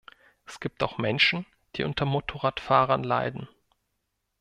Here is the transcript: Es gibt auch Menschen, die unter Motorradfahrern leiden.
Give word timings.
Es 0.47 0.59
gibt 0.59 0.81
auch 0.81 0.97
Menschen, 0.97 1.45
die 1.75 1.83
unter 1.83 2.05
Motorradfahrern 2.05 3.03
leiden. 3.03 3.47